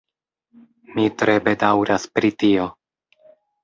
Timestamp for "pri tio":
2.19-2.71